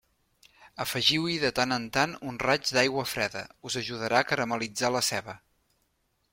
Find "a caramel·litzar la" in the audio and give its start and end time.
4.25-5.07